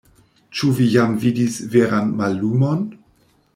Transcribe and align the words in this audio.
Ĉu 0.59 0.69
vi 0.77 0.87
jam 0.93 1.13
vidis 1.25 1.59
veran 1.75 2.11
mallumon? 2.23 2.85